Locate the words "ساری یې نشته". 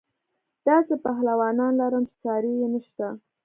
2.23-3.07